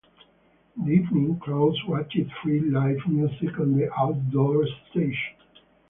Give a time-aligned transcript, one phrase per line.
[0.77, 5.35] In the evening crowds watched free live music on the outdoor stage.